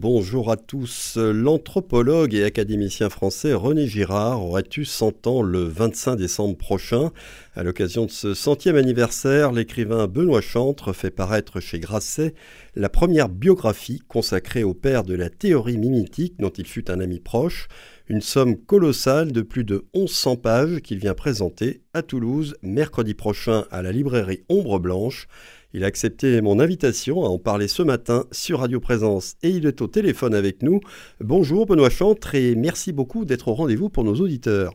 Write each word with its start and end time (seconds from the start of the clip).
Bonjour 0.00 0.52
à 0.52 0.56
tous. 0.56 1.16
L'anthropologue 1.16 2.32
et 2.32 2.44
académicien 2.44 3.10
français 3.10 3.52
René 3.52 3.88
Girard 3.88 4.44
aurait 4.44 4.62
eu 4.76 4.84
100 4.84 5.26
ans 5.26 5.42
le 5.42 5.64
25 5.64 6.14
décembre 6.14 6.56
prochain? 6.56 7.10
À 7.56 7.64
l'occasion 7.64 8.06
de 8.06 8.12
ce 8.12 8.32
centième 8.32 8.76
anniversaire, 8.76 9.50
l'écrivain 9.50 10.06
Benoît 10.06 10.40
Chantre 10.40 10.92
fait 10.92 11.10
paraître 11.10 11.58
chez 11.58 11.80
Grasset 11.80 12.34
la 12.76 12.88
première 12.88 13.28
biographie 13.28 14.00
consacrée 14.06 14.62
au 14.62 14.72
père 14.72 15.02
de 15.02 15.14
la 15.14 15.30
théorie 15.30 15.78
mimétique 15.78 16.38
dont 16.38 16.50
il 16.50 16.68
fut 16.68 16.92
un 16.92 17.00
ami 17.00 17.18
proche. 17.18 17.66
Une 18.06 18.20
somme 18.20 18.56
colossale 18.56 19.32
de 19.32 19.42
plus 19.42 19.64
de 19.64 19.86
1100 19.96 20.36
pages 20.36 20.80
qu'il 20.80 21.00
vient 21.00 21.14
présenter 21.14 21.82
à 21.92 22.02
Toulouse 22.02 22.54
mercredi 22.62 23.14
prochain 23.14 23.64
à 23.72 23.82
la 23.82 23.90
librairie 23.90 24.44
Ombre 24.48 24.78
Blanche. 24.78 25.26
Il 25.74 25.84
a 25.84 25.86
accepté 25.86 26.40
mon 26.40 26.60
invitation 26.60 27.24
à 27.24 27.28
en 27.28 27.38
parler 27.38 27.68
ce 27.68 27.82
matin 27.82 28.24
sur 28.32 28.60
Radio 28.60 28.80
Présence 28.80 29.36
et 29.42 29.50
il 29.50 29.66
est 29.66 29.82
au 29.82 29.86
téléphone 29.86 30.32
avec 30.32 30.62
nous. 30.62 30.80
Bonjour 31.20 31.66
Benoît 31.66 31.90
Chantre 31.90 32.34
et 32.34 32.54
merci 32.54 32.90
beaucoup 32.94 33.26
d'être 33.26 33.48
au 33.48 33.54
rendez-vous 33.54 33.90
pour 33.90 34.02
nos 34.02 34.14
auditeurs. 34.14 34.72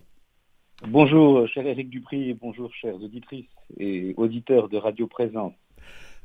Bonjour 0.88 1.48
cher 1.48 1.66
Eric 1.66 1.90
Dupri 1.90 2.35
bonjour 2.40 2.71
chères 2.76 3.02
auditrices 3.02 3.49
et 3.80 4.13
auditeurs 4.18 4.70
de 4.70 4.77
Radio 4.77 5.08
Présence. 5.08 5.54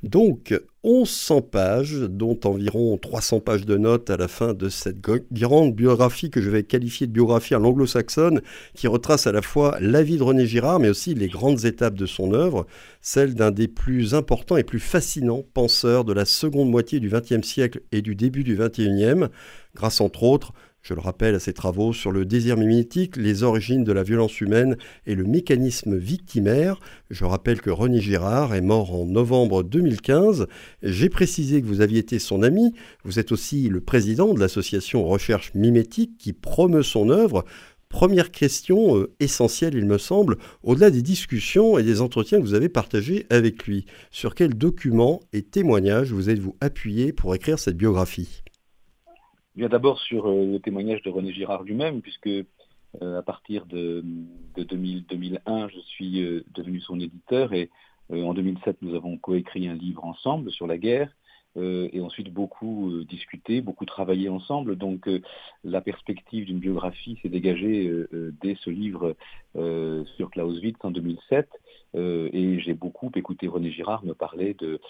Donc, 0.05 0.55
1100 0.85 1.43
pages, 1.43 1.97
dont 2.09 2.39
environ 2.45 2.97
300 2.99 3.41
pages 3.41 3.67
de 3.67 3.77
notes 3.77 4.11
à 4.11 4.17
la 4.17 4.29
fin 4.29 4.55
de 4.55 4.69
cette 4.69 5.01
grande 5.01 5.75
biographie 5.75 6.31
que 6.31 6.41
je 6.41 6.51
vais 6.51 6.63
qualifier 6.63 7.09
de 7.09 7.13
biographie 7.13 7.55
à 7.55 7.59
l'anglo-saxonne, 7.59 8.41
qui 8.75 8.87
retrace 8.87 9.27
à 9.27 9.33
la 9.33 9.43
fois 9.43 9.77
la 9.81 10.05
vie 10.05 10.17
de 10.17 10.23
René 10.23 10.47
Girard, 10.47 10.79
mais 10.79 10.89
aussi 10.89 11.15
les 11.15 11.27
grandes 11.27 11.65
étapes 11.65 11.97
de 11.97 12.07
son 12.07 12.33
œuvre, 12.33 12.65
celle 13.01 13.35
d'un 13.35 13.51
des 13.51 13.67
plus 13.67 14.15
importants 14.15 14.57
et 14.57 14.63
plus 14.63 14.79
fascinants 14.79 15.45
penseurs 15.53 16.05
de 16.05 16.13
la 16.13 16.25
seconde 16.25 16.71
moitié 16.71 17.01
du 17.01 17.11
XXe 17.11 17.47
siècle 17.47 17.81
et 17.91 18.01
du 18.01 18.15
début 18.15 18.45
du 18.45 18.57
XXIe, 18.57 19.27
grâce 19.75 20.01
entre 20.01 20.23
autres 20.23 20.53
je 20.89 20.95
le 20.95 21.01
rappelle 21.01 21.35
à 21.35 21.39
ses 21.39 21.53
travaux 21.53 21.93
sur 21.93 22.13
le 22.13 22.25
désir 22.25 22.57
mimétique, 22.57 23.19
les 23.19 23.43
origines 23.43 23.85
de 23.85 23.93
la 23.93 24.03
violence 24.03 24.41
humaine 24.41 24.79
et 25.05 25.15
le 25.15 25.25
mécanisme 25.25 25.99
victimaire. 25.99 26.81
Je 27.11 27.27
rappelle 27.27 27.61
que 27.61 27.69
René 27.69 28.01
Girard 28.01 28.55
est 28.55 28.63
mort 28.63 28.95
en 28.95 29.05
novembre 29.05 29.63
2015. 29.65 30.47
J'ai 30.83 31.11
précisé 31.11 31.61
que 31.61 31.67
vous 31.67 31.83
aviez 31.83 31.99
été 31.99 32.19
son 32.19 32.43
ami. 32.43 32.73
Vous 33.05 33.19
êtes 33.19 33.33
aussi 33.33 33.69
le 33.69 33.83
président 33.83 34.33
de 34.33 34.41
l'association 34.41 35.07
Recherche 35.07 35.53
Mimétique 35.55 36.17
qui 36.17 36.33
promeut 36.33 36.83
son 36.83 37.11
œuvre. 37.11 37.45
Première 37.91 38.31
question 38.31 38.97
euh, 38.97 39.13
essentielle, 39.21 39.75
il 39.75 39.85
me 39.85 39.99
semble, 39.99 40.39
au-delà 40.63 40.91
des 40.91 41.03
discussions 41.03 41.77
et 41.77 41.83
des 41.83 42.01
entretiens 42.01 42.39
que 42.39 42.45
vous 42.45 42.55
avez 42.55 42.71
partagés 42.71 43.27
avec 43.29 43.67
lui. 43.67 43.85
Sur 44.11 44.35
quels 44.35 44.57
documents 44.57 45.21
et 45.35 45.43
témoignages 45.43 46.13
vous 46.13 46.31
êtes-vous 46.31 46.57
appuyé 46.63 47.13
pour 47.13 47.35
écrire 47.35 47.59
cette 47.59 47.77
biographie? 47.77 48.43
D'abord 49.67 49.99
sur 49.99 50.29
euh, 50.29 50.53
le 50.53 50.61
témoignage 50.61 51.03
de 51.03 51.11
René 51.11 51.33
Girard 51.33 51.65
lui-même, 51.65 52.01
puisque 52.01 52.29
euh, 52.29 52.45
à 53.19 53.23
partir 53.23 53.67
de, 53.67 54.05
2001, 54.57 55.69
je 55.69 55.81
suis 55.81 56.23
euh, 56.23 56.45
devenu 56.55 56.81
son 56.81 57.01
éditeur 57.01 57.53
et 57.53 57.69
en 58.11 58.33
2007, 58.33 58.79
nous 58.83 58.95
avons 58.95 59.19
coécrit 59.19 59.69
un 59.69 59.75
livre 59.75 60.05
ensemble 60.05 60.51
sur 60.51 60.67
la 60.67 60.79
guerre. 60.79 61.15
et 61.57 62.01
ensuite 62.01 62.33
beaucoup 62.33 63.05
discuté, 63.07 63.61
beaucoup 63.61 63.85
travaillé 63.85 64.31
ensemble. 64.31 64.77
Donc 64.77 65.07
la 65.63 65.83
perspective 65.83 66.47
d'une 66.47 66.59
biographie 66.59 67.19
s'est 67.21 67.29
dégagée 67.29 67.93
dès 68.41 68.57
ce 68.63 68.71
livre 68.71 69.15
sur 70.17 70.31
Clausewitz 70.31 70.79
en 70.83 70.91
2007. 70.91 71.51
Et 71.95 72.61
j'ai 72.61 72.75
beaucoup 72.75 73.11
écouté 73.15 73.49
René 73.49 73.71
Girard 73.71 74.05
me 74.05 74.15
parler 74.15 74.55
de 74.55 74.81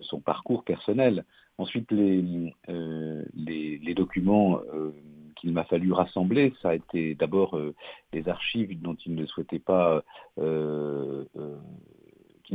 son 0.00 0.20
parcours 0.20 0.64
personnel. 0.64 1.24
Ensuite, 1.60 1.92
les, 1.92 2.54
euh, 2.70 3.22
les, 3.34 3.92
documents 3.92 4.60
euh, 4.72 4.92
qu'il 5.36 5.52
m'a 5.52 5.64
fallu 5.64 5.92
rassembler, 5.92 6.54
ça 6.62 6.70
a 6.70 6.74
été 6.74 7.14
d'abord 7.14 7.54
euh, 7.54 7.74
les 8.14 8.26
archives 8.30 8.80
dont 8.80 8.96
il 9.04 9.14
ne 9.14 9.26
souhaitait 9.26 9.58
pas 9.58 10.02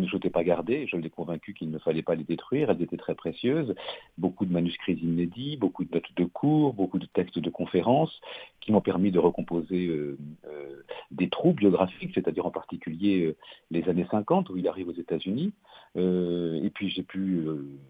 ne 0.01 0.07
souhaitait 0.07 0.29
pas 0.29 0.43
garder. 0.43 0.87
Je 0.87 0.97
l'ai 0.97 1.09
convaincu 1.09 1.53
qu'il 1.53 1.69
ne 1.71 1.79
fallait 1.79 2.01
pas 2.01 2.15
les 2.15 2.23
détruire. 2.23 2.69
Elles 2.69 2.81
étaient 2.81 2.97
très 2.97 3.15
précieuses. 3.15 3.75
Beaucoup 4.17 4.45
de 4.45 4.53
manuscrits 4.53 4.93
inédits, 4.93 5.57
beaucoup 5.57 5.83
de 5.83 5.93
notes 5.93 6.13
de 6.15 6.25
cours, 6.25 6.73
beaucoup 6.73 6.99
de 6.99 7.05
textes 7.05 7.39
de 7.39 7.49
conférences 7.49 8.21
qui 8.65 8.71
m'ont 8.71 8.81
permis 8.81 9.11
de 9.11 9.19
recomposer 9.19 9.85
euh, 9.87 10.17
euh, 10.47 10.83
des 11.11 11.29
trous 11.29 11.53
biographiques, 11.53 12.11
c'est-à-dire 12.15 12.47
en 12.47 12.51
particulier 12.51 13.25
euh, 13.25 13.35
les 13.69 13.87
années 13.89 14.07
50 14.09 14.49
où 14.49 14.57
il 14.57 14.67
arrive 14.67 14.87
aux 14.89 14.93
États-Unis. 14.93 15.53
et 15.95 16.71
puis 16.73 16.89
j'ai 16.89 17.03
pu 17.03 17.47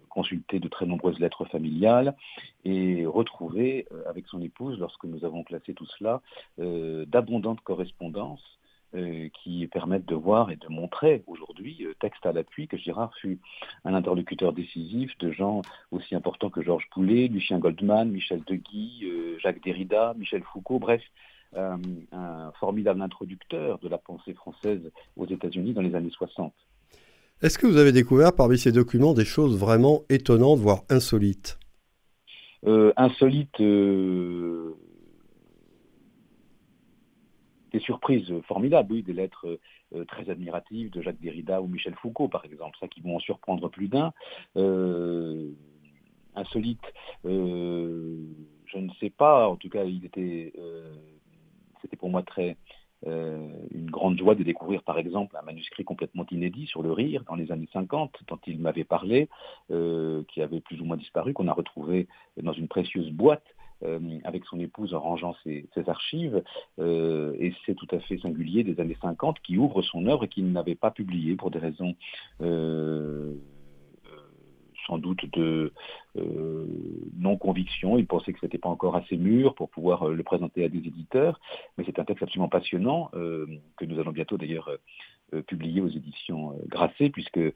consulter 0.09 0.59
de 0.59 0.67
très 0.67 0.85
nombreuses 0.85 1.19
lettres 1.19 1.45
familiales 1.45 2.15
et 2.63 3.05
retrouver 3.05 3.87
avec 4.07 4.27
son 4.27 4.41
épouse, 4.41 4.77
lorsque 4.79 5.05
nous 5.05 5.25
avons 5.25 5.43
classé 5.43 5.73
tout 5.73 5.87
cela, 5.97 6.21
d'abondantes 6.57 7.61
correspondances 7.61 8.59
qui 9.43 9.67
permettent 9.67 10.05
de 10.05 10.15
voir 10.15 10.51
et 10.51 10.55
de 10.55 10.67
montrer 10.69 11.23
aujourd'hui, 11.27 11.85
euh, 11.85 11.93
texte 11.99 12.25
à 12.25 12.31
l'appui, 12.31 12.67
que 12.67 12.77
Girard 12.77 13.13
fut 13.19 13.39
un 13.83 13.93
interlocuteur 13.93 14.53
décisif 14.53 15.11
de 15.19 15.31
gens 15.31 15.61
aussi 15.91 16.15
importants 16.15 16.49
que 16.49 16.61
Georges 16.61 16.87
Poulet, 16.91 17.27
Lucien 17.27 17.59
Goldman, 17.59 18.09
Michel 18.09 18.41
Deguy, 18.45 19.03
euh, 19.03 19.37
Jacques 19.39 19.63
Derrida, 19.63 20.13
Michel 20.17 20.43
Foucault, 20.51 20.79
bref, 20.79 21.01
un 21.57 22.51
formidable 22.59 23.01
introducteur 23.01 23.79
de 23.79 23.87
la 23.87 23.97
pensée 23.97 24.33
française 24.33 24.91
aux 25.15 25.25
États-Unis 25.25 25.71
dans 25.71 25.81
les 25.81 25.95
années 25.95 26.09
60. 26.09 26.53
Est-ce 27.41 27.57
que 27.57 27.65
vous 27.65 27.77
avez 27.77 27.93
découvert 27.93 28.35
parmi 28.35 28.57
ces 28.57 28.73
documents 28.73 29.13
des 29.13 29.23
choses 29.23 29.57
vraiment 29.57 30.01
étonnantes, 30.09 30.59
voire 30.59 30.81
insolites? 30.89 31.57
Insolites, 32.97 33.61
des 37.75 37.81
surprises 37.81 38.33
formidables, 38.47 38.93
oui, 38.93 39.03
des 39.03 39.11
lettres 39.11 39.59
euh, 39.93 40.05
très 40.05 40.29
admiratives 40.29 40.89
de 40.91 41.01
Jacques 41.01 41.19
Derrida 41.19 41.61
ou 41.61 41.67
Michel 41.67 41.93
Foucault, 41.95 42.29
par 42.29 42.45
exemple, 42.45 42.77
ça 42.79 42.87
qui 42.87 43.01
vont 43.01 43.17
en 43.17 43.19
surprendre 43.19 43.67
plus 43.69 43.89
d'un. 43.89 44.13
Euh, 44.55 45.51
insolite, 46.35 46.85
euh, 47.25 48.17
je 48.65 48.77
ne 48.77 48.89
sais 49.01 49.09
pas, 49.09 49.49
en 49.49 49.57
tout 49.57 49.67
cas, 49.67 49.83
il 49.83 50.05
était, 50.05 50.53
c'était 51.81 51.97
pour 51.97 52.09
moi 52.09 52.23
très, 52.23 52.57
une 53.05 53.91
grande 53.91 54.17
joie 54.17 54.35
de 54.35 54.43
découvrir 54.43 54.81
par 54.83 54.97
exemple 54.97 55.37
un 55.37 55.43
manuscrit 55.43 55.83
complètement 55.83 56.25
inédit 56.31 56.65
sur 56.65 56.81
le 56.81 56.91
rire 56.91 57.23
dans 57.27 57.35
les 57.35 57.51
années 57.51 57.69
50 57.71 58.17
dont 58.27 58.39
il 58.47 58.59
m'avait 58.59 58.83
parlé, 58.83 59.29
qui 59.69 60.41
avait 60.41 60.61
plus 60.61 60.81
ou 60.81 60.85
moins 60.85 60.97
disparu, 60.97 61.33
qu'on 61.33 61.47
a 61.47 61.53
retrouvé 61.53 62.07
dans 62.41 62.53
une 62.53 62.67
précieuse 62.67 63.11
boîte 63.11 63.54
avec 64.23 64.45
son 64.45 64.59
épouse 64.59 64.93
en 64.93 64.99
rangeant 64.99 65.35
ses, 65.43 65.67
archives, 65.87 66.43
euh, 66.79 67.35
et 67.39 67.53
c'est 67.65 67.75
tout 67.75 67.87
à 67.91 67.99
fait 67.99 68.17
singulier 68.17 68.63
des 68.63 68.79
années 68.79 68.97
50 69.01 69.39
qui 69.41 69.57
ouvre 69.57 69.81
son 69.81 70.07
œuvre 70.07 70.23
et 70.23 70.27
qui 70.27 70.41
n'avait 70.41 70.75
pas 70.75 70.91
publié 70.91 71.35
pour 71.35 71.51
des 71.51 71.59
raisons 71.59 71.95
euh, 72.41 73.33
sans 74.87 74.97
doute 74.99 75.25
de 75.33 75.73
non-conviction. 77.17 77.97
Il 77.97 78.05
pensait 78.05 78.33
que 78.33 78.39
ce 78.39 78.45
n'était 78.45 78.59
pas 78.59 78.69
encore 78.69 78.95
assez 78.95 79.17
mûr 79.17 79.55
pour 79.55 79.69
pouvoir 79.69 80.09
le 80.09 80.23
présenter 80.23 80.63
à 80.63 80.69
des 80.69 80.77
éditeurs. 80.77 81.39
Mais 81.77 81.83
c'est 81.85 81.97
un 81.97 82.05
texte 82.05 82.21
absolument 82.21 82.49
passionnant, 82.49 83.09
que 83.11 83.85
nous 83.85 83.99
allons 83.99 84.11
bientôt 84.11 84.37
d'ailleurs 84.37 84.67
euh, 84.67 84.77
publié 85.41 85.81
aux 85.81 85.89
éditions 85.89 86.51
euh, 86.51 86.63
Grasset, 86.67 87.09
puisque 87.09 87.37
euh, 87.37 87.51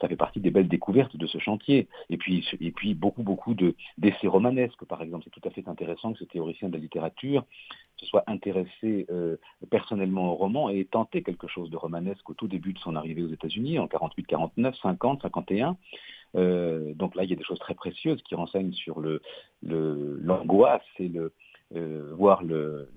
ça 0.00 0.08
fait 0.08 0.16
partie 0.16 0.40
des 0.40 0.50
belles 0.50 0.68
découvertes 0.68 1.16
de 1.16 1.26
ce 1.26 1.38
chantier. 1.38 1.88
Et 2.10 2.16
puis, 2.16 2.46
et 2.60 2.70
puis 2.70 2.94
beaucoup, 2.94 3.22
beaucoup 3.22 3.54
de 3.54 3.74
d'essais 3.98 4.26
romanesques, 4.26 4.84
par 4.84 5.02
exemple. 5.02 5.24
C'est 5.24 5.40
tout 5.40 5.48
à 5.48 5.50
fait 5.50 5.68
intéressant 5.68 6.12
que 6.12 6.18
ce 6.18 6.24
théoricien 6.24 6.68
de 6.68 6.74
la 6.74 6.80
littérature 6.80 7.44
se 7.96 8.06
soit 8.06 8.24
intéressé 8.26 9.06
personnellement 9.70 10.32
au 10.32 10.34
roman 10.34 10.68
et 10.68 10.80
ait 10.80 10.84
tenté 10.84 11.22
quelque 11.22 11.46
chose 11.46 11.70
de 11.70 11.76
romanesque 11.76 12.28
au 12.28 12.34
tout 12.34 12.48
début 12.48 12.72
de 12.72 12.78
son 12.80 12.96
arrivée 12.96 13.22
aux 13.22 13.28
États-Unis, 13.28 13.78
en 13.78 13.86
48, 13.86 14.26
49, 14.26 14.74
50, 14.82 15.22
51. 15.22 15.76
donc 16.34 17.14
là, 17.14 17.22
il 17.22 17.30
y 17.30 17.32
a 17.32 17.36
des 17.36 17.44
choses 17.44 17.60
très 17.60 17.74
précieuses 17.74 18.20
qui 18.24 18.34
renseignent 18.34 18.72
sur 18.72 19.00
le 19.00 19.22
l'angoisse 19.62 20.82
et 20.98 21.08
le, 21.08 21.32
euh, 21.76 22.12
voir 22.14 22.42
le, 22.44 22.88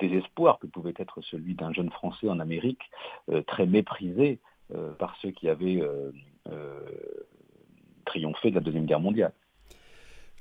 désespoir 0.00 0.58
que 0.58 0.66
pouvait 0.66 0.94
être 0.96 1.20
celui 1.22 1.54
d'un 1.54 1.72
jeune 1.72 1.90
Français 1.90 2.28
en 2.28 2.40
Amérique, 2.40 2.90
euh, 3.30 3.42
très 3.42 3.66
méprisé 3.66 4.38
euh, 4.74 4.92
par 4.92 5.16
ceux 5.20 5.30
qui 5.30 5.48
avaient 5.48 5.82
triomphé 8.04 8.50
de 8.50 8.56
la 8.56 8.60
Deuxième 8.60 8.86
Guerre 8.86 9.00
mondiale. 9.00 9.32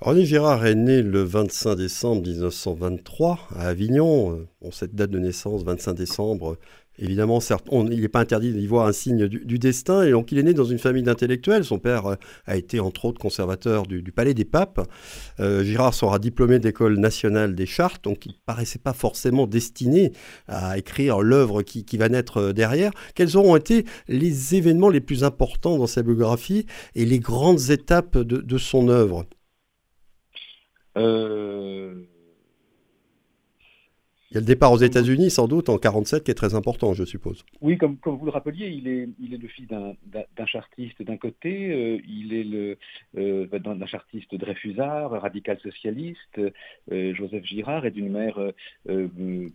René 0.01 0.25
Girard 0.25 0.65
est 0.65 0.73
né 0.73 1.03
le 1.03 1.21
25 1.21 1.75
décembre 1.75 2.23
1923 2.23 3.37
à 3.55 3.67
Avignon. 3.67 4.47
cette 4.71 4.95
date 4.95 5.11
de 5.11 5.19
naissance, 5.19 5.63
25 5.63 5.93
décembre, 5.93 6.57
Évidemment, 6.99 7.39
certes, 7.39 7.67
il 7.71 8.01
n'est 8.01 8.07
pas 8.09 8.19
interdit 8.19 8.53
d'y 8.53 8.67
voir 8.67 8.85
un 8.85 8.91
signe 8.91 9.27
du, 9.27 9.57
destin. 9.57 10.03
Et 10.03 10.11
donc, 10.11 10.31
il 10.31 10.37
est 10.37 10.43
né 10.43 10.53
dans 10.53 10.65
une 10.65 10.77
famille 10.77 11.03
d'intellectuels. 11.03 11.63
Son 11.63 11.79
père 11.79 12.05
euh, 12.05 12.15
a 12.45 12.57
été, 12.57 12.79
entre 12.79 13.05
autres, 13.05 13.19
conservateur 13.19 13.87
du, 13.87 14.03
Palais 14.11 14.33
des 14.33 14.45
Papes. 14.45 14.87
Euh, 15.39 15.63
Girard 15.63 15.93
sera 15.93 16.19
diplômé 16.19 16.59
d'école 16.59 16.99
nationale 16.99 17.55
des 17.55 17.65
chartes. 17.65 18.03
Donc, 18.03 18.25
il 18.25 18.33
ne 18.33 18.37
paraissait 18.45 18.79
pas 18.79 18.93
forcément 18.93 19.47
destiné 19.47 20.11
à 20.47 20.77
écrire 20.77 21.21
l'œuvre 21.21 21.61
qui, 21.63 21.85
va 21.97 22.09
naître 22.09 22.37
euh, 22.37 22.53
derrière. 22.53 22.91
Quels 23.15 23.37
auront 23.37 23.55
été 23.55 23.85
les 24.07 24.55
événements 24.55 24.89
les 24.89 25.01
plus 25.01 25.23
importants 25.23 25.77
dans 25.77 25.87
sa 25.87 26.03
biographie 26.03 26.65
et 26.93 27.05
les 27.05 27.19
grandes 27.19 27.69
étapes 27.69 28.17
de, 28.17 28.57
son 28.57 28.89
œuvre? 28.89 29.25
Il 34.31 34.35
y 34.35 34.37
a 34.37 34.39
le 34.39 34.45
départ 34.45 34.71
aux 34.71 34.77
États-Unis, 34.77 35.29
sans 35.29 35.45
doute, 35.49 35.67
en 35.67 35.77
47, 35.77 36.23
qui 36.23 36.31
est 36.31 36.35
très 36.35 36.55
important, 36.55 36.93
je 36.93 37.03
suppose. 37.03 37.43
Oui, 37.59 37.77
comme, 37.77 37.97
comme 37.97 38.15
vous 38.15 38.23
le 38.23 38.31
rappeliez, 38.31 38.69
il 38.69 38.87
est, 38.87 39.09
il 39.19 39.33
est 39.33 39.37
le 39.37 39.49
fils 39.49 39.67
d'un 39.67 40.45
chartiste 40.45 41.01
d'un 41.01 41.17
côté, 41.17 41.73
euh, 41.73 41.99
il 42.07 42.33
est 42.33 42.45
le 42.45 42.77
euh, 43.17 43.45
d'un 43.59 43.85
chartiste 43.85 44.33
Dreyfusard, 44.33 45.11
radical 45.21 45.59
socialiste, 45.59 46.39
euh, 46.39 47.13
Joseph 47.13 47.43
Girard, 47.43 47.85
est 47.85 47.91
d'une 47.91 48.09
mère 48.09 48.39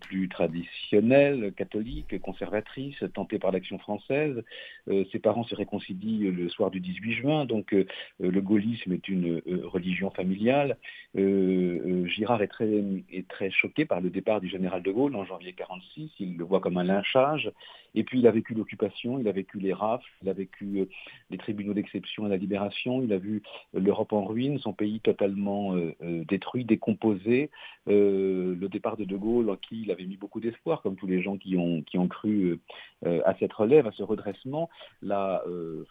plus 0.00 0.28
traditionnelle, 0.28 1.54
catholique, 1.56 2.20
conservatrice, 2.20 3.02
tentée 3.14 3.38
par 3.38 3.52
l'action 3.52 3.78
française. 3.78 4.42
ses 4.88 5.18
parents 5.18 5.44
se 5.44 5.54
réconcilient 5.54 6.30
le 6.30 6.48
soir 6.50 6.70
du 6.70 6.80
18 6.80 7.12
juin, 7.12 7.44
donc 7.46 7.74
le 8.20 8.40
gaullisme 8.40 8.92
est 8.92 9.08
une 9.08 9.40
religion 9.64 10.10
familiale. 10.10 10.76
Girard 11.14 12.42
est 12.42 12.48
très, 12.48 12.82
est 13.12 13.28
très 13.28 13.50
choqué 13.50 13.84
par 13.84 14.00
le 14.00 14.10
départ 14.10 14.40
du 14.40 14.48
général 14.48 14.65
général 14.66 14.82
de 14.82 14.90
Gaulle 14.90 15.14
en 15.14 15.24
janvier 15.24 15.52
46. 15.52 16.10
Il 16.18 16.36
le 16.36 16.44
voit 16.44 16.58
comme 16.58 16.76
un 16.76 16.82
lynchage. 16.82 17.52
Et 17.96 18.04
puis 18.04 18.18
il 18.18 18.26
a 18.26 18.30
vécu 18.30 18.54
l'occupation, 18.54 19.18
il 19.18 19.26
a 19.26 19.32
vécu 19.32 19.58
les 19.58 19.72
rafles, 19.72 20.06
il 20.22 20.28
a 20.28 20.34
vécu 20.34 20.80
euh, 20.80 20.84
les 21.30 21.38
tribunaux 21.38 21.72
d'exception 21.72 22.26
à 22.26 22.28
la 22.28 22.36
libération, 22.36 23.02
il 23.02 23.12
a 23.12 23.16
vu 23.16 23.42
euh, 23.74 23.80
l'Europe 23.80 24.12
en 24.12 24.24
ruine, 24.24 24.58
son 24.58 24.74
pays 24.74 25.00
totalement 25.00 25.74
euh, 25.74 25.94
détruit, 26.28 26.64
décomposé. 26.64 27.50
le 27.86 28.68
départ 28.68 28.98
de 28.98 29.04
De 29.04 29.16
Gaulle, 29.16 29.48
en 29.48 29.56
qui 29.56 29.82
il 29.82 29.90
avait 29.90 30.04
mis 30.04 30.18
beaucoup 30.18 30.40
d'espoir, 30.40 30.82
comme 30.82 30.96
tous 30.96 31.06
les 31.06 31.22
gens 31.22 31.38
qui 31.38 31.56
ont, 31.56 31.80
qui 31.82 31.96
ont 31.96 32.08
cru 32.08 32.58
à 33.04 33.34
cette 33.38 33.52
relève, 33.52 33.86
à 33.86 33.92
ce 33.92 34.02
redressement, 34.02 34.68
l'a 35.00 35.42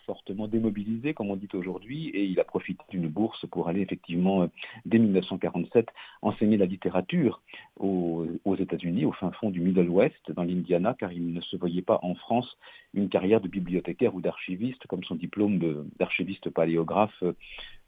fortement 0.05 0.47
démobilisé, 0.47 1.13
comme 1.13 1.31
on 1.31 1.35
dit 1.35 1.47
aujourd'hui, 1.53 2.09
et 2.09 2.25
il 2.25 2.39
a 2.39 2.43
profité 2.43 2.83
d'une 2.89 3.07
bourse 3.07 3.45
pour 3.47 3.69
aller 3.69 3.81
effectivement, 3.81 4.47
dès 4.85 4.99
1947, 4.99 5.87
enseigner 6.21 6.57
la 6.57 6.65
littérature 6.65 7.41
aux, 7.79 8.27
aux 8.43 8.55
États-Unis, 8.65 9.05
au 9.05 9.11
fin 9.11 9.31
fond 9.31 9.49
du 9.49 9.61
Middle 9.61 9.89
West, 9.89 10.31
dans 10.33 10.43
l'Indiana, 10.43 10.95
car 10.99 11.11
il 11.11 11.33
ne 11.33 11.41
se 11.41 11.55
voyait 11.55 11.81
pas 11.81 11.99
en 12.03 12.15
France 12.15 12.57
une 12.93 13.09
carrière 13.09 13.41
de 13.41 13.47
bibliothécaire 13.47 14.13
ou 14.15 14.21
d'archiviste, 14.21 14.85
comme 14.87 15.03
son 15.03 15.15
diplôme 15.15 15.59
d'archiviste 15.97 16.49
paléographe 16.49 17.23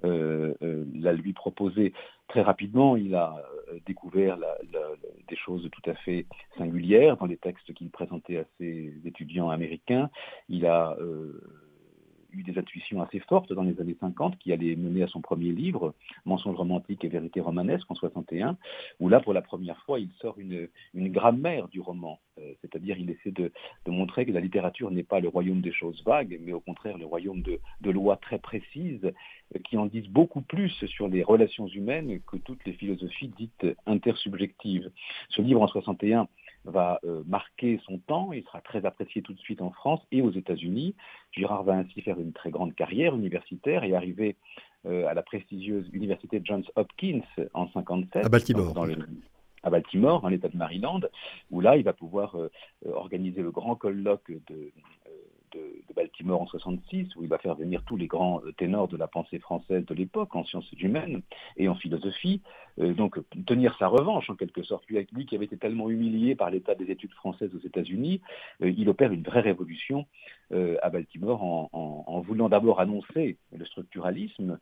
euh, 0.04 0.54
euh, 0.62 0.86
l'a 0.94 1.14
lui 1.14 1.34
proposé 1.34 1.94
très 2.28 2.42
rapidement. 2.42 2.96
Il 2.96 3.16
a 3.16 3.36
euh, 3.72 3.80
découvert 3.86 4.38
des 5.28 5.36
choses 5.36 5.68
tout 5.72 5.90
à 5.90 5.96
fait 5.96 6.26
singulières 6.58 7.18
dans 7.18 7.26
les 7.26 7.38
textes 7.38 7.74
qu'il 7.74 7.90
présentait 7.90 8.38
à 8.38 8.44
ses 8.60 8.94
étudiants 9.06 9.50
américains. 9.50 10.10
Il 10.50 10.66
a 10.66 10.96
eu 12.32 12.44
des 12.44 12.58
intuitions 12.58 13.02
assez 13.02 13.20
fortes 13.20 13.54
dans 13.54 13.64
les 13.64 13.80
années 13.80 13.98
50 14.00 14.38
qui 14.38 14.52
allaient 14.52 14.76
mener 14.76 15.04
à 15.04 15.08
son 15.08 15.22
premier 15.22 15.52
livre, 15.52 15.94
Mensonges 16.26 16.56
romantiques 16.56 17.04
et 17.04 17.08
vérité 17.08 17.40
romanesque 17.40 17.90
en 17.90 17.96
61, 17.96 18.58
où 19.00 19.10
là, 19.10 19.20
pour 19.20 19.34
la 19.34 19.42
première 19.42 19.82
fois, 19.84 20.00
il 20.00 20.10
sort 20.22 20.38
une, 20.40 20.68
grammaire 20.94 21.68
du 21.68 21.80
roman. 21.80 22.20
Euh, 22.40 22.54
c'est-à-dire, 22.62 22.98
il 22.98 23.10
essaie 23.10 23.32
de, 23.32 23.52
montrer 23.88 24.26
que 24.26 24.32
la 24.32 24.42
littérature 24.42 24.92
n'est 24.92 25.04
pas 25.04 25.20
le 25.20 25.28
royaume 25.28 25.62
des 25.62 25.72
choses 25.72 26.04
vagues, 26.04 26.40
mais 26.42 26.54
au 26.54 26.60
contraire 26.60 26.98
le 26.98 27.06
royaume 27.06 27.42
de, 27.42 27.60
de 27.82 27.92
lois 27.92 28.18
très 28.18 28.38
précises 28.38 29.06
euh, 29.56 29.60
qui 29.64 29.78
en 29.78 29.86
disent 29.86 30.10
beaucoup 30.10 30.42
plus 30.42 30.70
sur 30.86 31.08
les 31.08 31.24
relations 31.24 31.68
humaines 31.68 32.20
que 32.28 32.38
toutes 32.38 32.64
les 32.66 32.74
philosophies 32.74 33.32
dites 33.38 33.66
intersubjectives. 33.86 34.92
Ce 35.30 35.42
livre 35.42 35.62
en 35.62 35.68
61 35.68 36.28
va 36.68 37.00
euh, 37.04 37.24
marquer 37.25 37.80
son 37.86 37.98
temps, 37.98 38.31
il 38.34 38.44
sera 38.44 38.62
très 38.62 38.86
apprécié 38.86 39.22
tout 39.22 39.34
de 39.34 39.40
suite 39.40 39.62
en 39.62 39.72
France 39.72 40.02
et 40.12 40.22
aux 40.22 40.31
États-Unis. 40.31 40.96
Girard 41.31 41.64
va 41.64 41.74
ainsi 41.74 42.02
faire 42.02 42.19
une 42.19 42.34
très 42.34 42.50
grande 42.50 42.75
carrière 42.75 43.16
universitaire 43.16 43.84
et 43.84 43.96
arriver 43.96 44.36
euh, 44.86 45.08
à 45.08 45.14
la 45.14 45.24
prestigieuse 45.24 45.90
université 45.94 46.42
Johns 46.44 46.66
Hopkins 46.75 47.22
en 47.54 47.69
57. 47.69 48.25
À 48.25 48.30
Baltimore. 48.30 48.74
Dans 48.74 48.86
à 49.64 49.69
Baltimore, 49.69 50.22
dans 50.22 50.30
l'État 50.30 50.50
de 50.50 50.58
Maryland, 50.58 51.02
où 51.52 51.62
là, 51.62 51.78
il 51.78 51.84
va 51.84 51.94
pouvoir 51.94 52.36
euh, 52.38 52.50
organiser 52.86 53.42
le 53.42 53.52
grand 53.52 53.75
colloque 53.75 54.31
de, 54.48 54.72
de, 55.52 55.94
Baltimore 55.96 56.44
en 56.44 56.46
66, 56.46 57.16
où 57.16 57.24
il 57.24 57.30
va 57.30 57.40
faire 57.40 57.56
venir 57.56 57.84
tous 57.88 57.98
les 57.98 58.06
grands 58.06 58.40
ténors 58.58 58.88
de 58.88 58.98
la 58.98 59.08
pensée 59.08 59.40
française 59.40 59.84
de 59.84 59.96
l'époque, 59.96 60.36
en 60.36 60.46
sciences 60.46 60.72
humaines 60.74 61.24
et 61.58 61.68
en 61.68 61.75
philosophie. 61.75 62.42
Euh, 62.80 62.94
donc 62.94 63.20
tenir 63.46 63.76
sa 63.78 63.88
revanche 63.88 64.30
en 64.30 64.36
quelque 64.36 64.64
sorte. 64.64 64.86
Lui, 64.90 65.26
qui 65.26 65.36
avait 65.36 65.46
été 65.46 65.58
tellement 65.58 65.90
humilié 65.90 66.36
par 66.36 66.50
l'état 66.50 66.76
des 66.76 66.92
études 66.92 67.14
françaises 67.14 67.54
aux 67.56 67.66
États-Unis, 67.66 68.22
euh, 68.62 68.72
il 68.76 68.90
opère 68.90 69.12
une 69.12 69.24
vraie 69.24 69.42
révolution 69.42 70.06
à 70.82 70.90
Baltimore 70.90 71.44
en, 71.44 72.22
voulant 72.22 72.48
d'abord 72.48 72.80
annoncer 72.80 73.36
le 73.54 73.66
structuralisme 73.66 74.60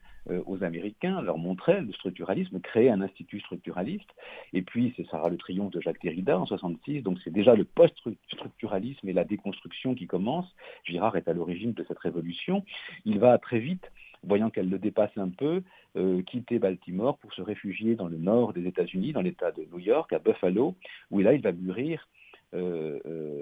aux 0.48 0.64
Américains, 0.64 1.22
leur 1.22 1.38
montrer 1.38 1.80
le 1.80 1.94
structuralisme, 1.94 2.60
créer 2.60 2.90
un 2.90 3.02
institut 3.02 3.40
structuraliste. 3.40 4.10
Et 4.54 4.64
puis, 4.64 4.96
ce 4.98 5.04
sera 5.04 5.30
le 5.30 5.38
triomphe 5.38 5.70
de 5.70 5.82
Jacques 5.82 6.02
Derrida 6.02 6.40
en 6.40 6.48
66. 6.48 7.04
Donc 7.04 7.20
c'est 7.24 7.32
déjà 7.32 7.54
le 7.54 7.66
post-structuralisme 7.66 9.08
et 9.08 9.14
la 9.14 9.26
déconstruction 9.26 9.94
qui 9.94 10.08
commence. 10.08 10.48
Girard 10.86 11.18
est 11.18 11.28
à 11.28 11.34
l'origine 11.34 11.74
de 11.74 11.86
cette 11.88 12.00
révolution. 12.00 12.66
Il 13.06 13.20
va 13.20 13.38
très 13.38 13.60
vite 13.60 13.92
voyant 14.28 14.50
qu'elle 14.50 14.70
le 14.70 14.80
dépasse 14.80 15.16
un 15.18 15.30
peu, 15.30 15.62
euh, 15.96 16.22
quitter 16.24 16.60
Baltimore 16.60 17.18
pour 17.18 17.34
se 17.34 17.42
réfugier 17.42 17.96
dans 17.96 18.08
le 18.08 18.18
nord 18.18 18.54
des 18.54 18.68
États-Unis, 18.68 19.14
dans 19.14 19.22
l'État 19.22 19.52
de 19.52 19.66
New 19.72 19.80
York, 19.80 20.12
à 20.14 20.20
Buffalo, 20.20 20.76
où 21.12 21.20
là, 21.20 21.34
il 21.34 21.42
va 21.42 21.52
mûrir 21.52 22.08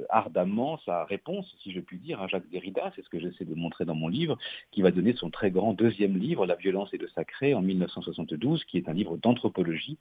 ardemment 0.09 0.79
sa 0.85 1.05
réponse, 1.05 1.53
si 1.61 1.71
je 1.71 1.79
puis 1.79 1.97
dire, 1.97 2.21
à 2.21 2.27
Jacques 2.27 2.49
Derrida, 2.49 2.91
c'est 2.95 3.03
ce 3.03 3.09
que 3.09 3.19
j'essaie 3.19 3.45
de 3.45 3.55
montrer 3.55 3.85
dans 3.85 3.95
mon 3.95 4.07
livre, 4.07 4.37
qui 4.71 4.81
va 4.81 4.91
donner 4.91 5.13
son 5.13 5.29
très 5.29 5.51
grand 5.51 5.73
deuxième 5.73 6.17
livre, 6.17 6.45
La 6.45 6.55
violence 6.55 6.93
et 6.93 6.97
le 6.97 7.07
sacré, 7.09 7.53
en 7.53 7.61
1972, 7.61 8.63
qui 8.65 8.77
est 8.77 8.89
un 8.89 8.93
livre 8.93 9.17
d'anthropologie, 9.17 9.97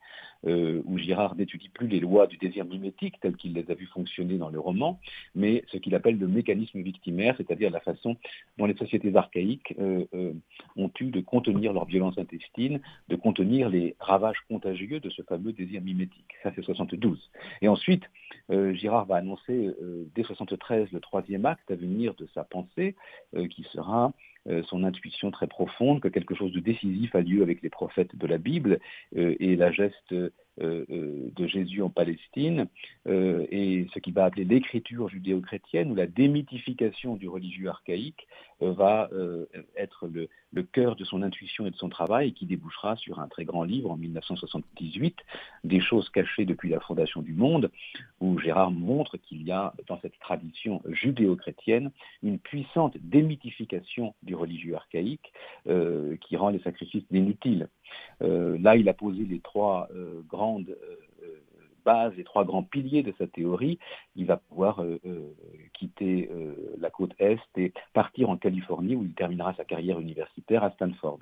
euh, 0.46 0.82
où 0.84 0.99
Girard 0.99 1.37
n'étudie 1.37 1.69
plus 1.69 1.88
les 1.88 2.00
lois 2.00 2.26
du 2.26 2.37
désir 2.37 2.64
mimétique 2.64 3.20
telles 3.20 3.37
qu'il 3.37 3.52
les 3.54 3.70
a 3.70 3.75
vues 3.75 3.87
fonctionner 3.87 4.38
dans 4.38 4.50
le 4.50 4.58
roman, 4.58 4.99
mais 5.34 5.64
ce 5.72 5.78
qu'il 5.78 5.94
appelle 5.94 6.19
le 6.19 6.28
mécanisme 6.28 6.81
victimaire, 6.81 7.34
c'est-à-dire 7.37 7.70
la 7.70 7.81
façon 7.81 8.16
dont 8.58 8.66
les 8.66 8.76
sociétés 8.76 9.14
archaïques 9.14 9.75
ont 9.78 10.90
eu 11.00 11.10
de 11.10 11.20
contenir 11.20 11.72
leur 11.72 11.87
violence 11.87 12.19
intestine, 12.19 12.81
de 13.08 13.16
contenir 13.16 13.69
les 13.69 13.96
ravages 14.00 14.38
contagieux 14.49 15.00
de 15.00 15.10
ce 15.10 15.22
fameux 15.22 15.52
désir 15.52 15.81
mimétique. 15.82 16.32
Ça, 16.43 16.52
c'est 16.54 16.62
72. 16.62 17.31
Et 17.60 17.69
ensuite, 17.69 18.04
Girard 18.50 18.92
va 19.00 19.17
annoncer 19.17 19.71
euh, 19.83 20.05
dès 20.15 20.23
73 20.23 20.91
le 20.93 21.00
troisième 21.00 21.47
acte 21.47 21.71
à 21.71 21.75
venir 21.75 22.15
de 22.15 22.29
sa 22.35 22.44
pensée, 22.44 22.94
euh, 23.35 23.49
qui 23.49 23.65
sera 23.73 24.12
euh, 24.49 24.62
son 24.65 24.85
intuition 24.85 25.31
très 25.31 25.47
profonde 25.47 26.00
que 26.00 26.09
quelque 26.09 26.35
chose 26.35 26.53
de 26.53 26.61
décisif 26.61 27.15
a 27.15 27.23
lieu 27.23 27.43
avec 27.43 27.62
les 27.62 27.71
prophètes 27.71 28.15
de 28.17 28.27
la 28.27 28.39
Bible 28.39 28.81
et 29.15 29.56
la 29.56 29.71
geste 29.71 30.15
Jésus 31.47 31.83
en 31.83 31.90
Palestine 31.90 32.66
et 33.07 33.87
ce 33.93 33.99
qu'il 33.99 34.14
va 34.14 34.25
appeler 34.25 34.45
l'écriture 34.45 35.09
judéo-chrétienne 35.09 35.90
ou 35.90 35.95
la 35.95 36.07
démythification 36.07 37.16
du 37.16 37.28
religieux 37.28 37.69
archaïque 37.69 38.26
va 38.61 39.11
être 39.76 40.07
le, 40.07 40.28
cœur 40.62 40.97
de 40.97 41.05
son 41.05 41.23
intuition 41.23 41.66
et 41.66 41.71
de 41.71 41.76
son 41.76 41.88
travail 41.88 42.33
qui 42.33 42.47
débouchera 42.47 42.97
sur 42.97 43.21
un 43.21 43.28
très 43.28 43.45
grand 43.45 43.64
livre 43.64 43.90
en 43.90 43.97
1978, 43.97 45.16
Des 45.64 45.81
choses 45.81 46.09
cachées 46.11 46.45
depuis 46.45 46.69
la 46.71 46.81
fondation 46.81 47.23
du 47.23 47.33
monde, 47.33 47.71
où 48.21 48.38
Gérard 48.38 48.71
montre 48.71 49.16
qu'il 49.16 49.43
y 49.43 49.50
a 49.50 49.75
dans 49.88 49.99
cette 50.00 50.19
tradition 50.21 50.83
judéo-chrétienne 50.87 51.90
une 52.23 52.38
puissante 52.38 52.97
démythification 53.00 54.14
du 54.23 54.35
religieux 54.35 54.75
archaïque 54.75 55.33
euh, 55.69 56.16
qui 56.21 56.37
rend 56.37 56.50
les 56.50 56.61
sacrifices 56.61 57.05
inutiles. 57.11 57.69
Euh, 58.23 58.57
là, 58.61 58.76
il 58.76 58.88
a 58.88 58.95
posé 58.95 59.25
les 59.25 59.40
trois 59.40 59.88
euh, 59.95 60.23
grandes 60.28 60.76
base, 61.85 62.12
les 62.17 62.25
trois 62.25 62.45
grands 62.45 62.62
piliers 62.62 63.03
de 63.03 63.12
sa 63.19 63.27
théorie, 63.27 63.79
il 64.17 64.27
va 64.27 64.37
pouvoir 64.37 64.83
euh, 64.83 65.01
euh, 65.07 65.33
quitter 65.75 66.31
euh, 66.33 66.55
la 66.81 66.91
côte 66.91 67.12
Est 67.19 67.39
et 67.57 67.73
partir 67.93 68.31
en 68.31 68.37
Californie 68.37 68.95
où 68.95 69.05
il 69.05 69.12
terminera 69.12 69.55
sa 69.55 69.65
carrière 69.65 69.99
universitaire 69.99 70.65
à 70.65 70.71
Stanford. 70.73 71.19